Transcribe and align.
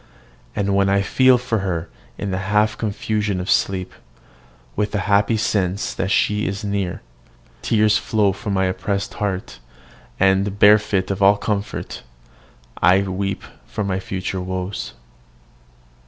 And 0.55 0.73
when 0.73 0.89
I 0.89 1.03
feel 1.03 1.37
for 1.37 1.59
her 1.59 1.87
in 2.17 2.31
the 2.31 2.39
half 2.49 2.75
confusion 2.75 3.39
of 3.39 3.51
sleep, 3.51 3.93
with 4.75 4.93
the 4.93 5.01
happy 5.01 5.37
sense 5.37 5.93
that 5.93 6.09
she 6.09 6.47
is 6.47 6.63
near, 6.63 7.03
tears 7.61 7.99
flow 7.99 8.31
from 8.33 8.53
my 8.53 8.65
oppressed 8.65 9.13
heart; 9.21 9.59
and, 10.19 10.57
bereft 10.57 11.11
of 11.11 11.21
all 11.21 11.37
comfort, 11.37 12.01
I 12.81 13.03
weep 13.03 13.43
over 13.71 13.83
my 13.83 13.99
future 13.99 14.41
woes. 14.41 14.93